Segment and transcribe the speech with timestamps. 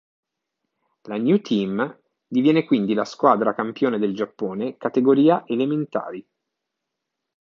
[1.03, 6.27] La New Team diviene quindi la squadra campione del Giappone categoria elementari.